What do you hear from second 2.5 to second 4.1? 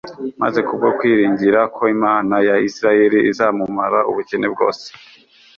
Isirayeli izamumara